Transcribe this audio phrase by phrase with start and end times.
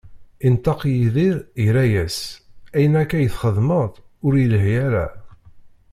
[0.47, 2.17] Inṭeq Yidir, irra-as:
[2.75, 3.91] Ayen akka i txeddmeḍ,
[4.25, 5.05] ur ilhi ara.